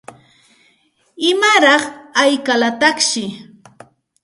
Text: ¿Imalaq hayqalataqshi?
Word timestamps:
¿Imalaq 1.29 1.83
hayqalataqshi? 2.19 3.23